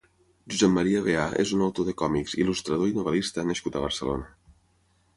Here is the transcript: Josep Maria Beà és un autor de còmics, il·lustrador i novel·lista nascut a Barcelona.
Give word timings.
Josep 0.53 0.71
Maria 0.77 1.01
Beà 1.07 1.25
és 1.43 1.53
un 1.59 1.61
autor 1.67 1.87
de 1.91 1.95
còmics, 2.03 2.35
il·lustrador 2.47 2.93
i 2.95 2.99
novel·lista 2.99 3.49
nascut 3.53 3.79
a 3.81 3.89
Barcelona. 3.89 4.37